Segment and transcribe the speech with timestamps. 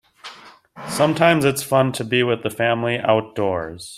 [0.87, 3.89] Sometimes it is fun to be with the family outdoors.